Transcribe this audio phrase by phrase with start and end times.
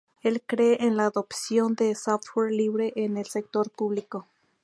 [0.23, 4.25] Él cree en la adopción de software libre en el sector público.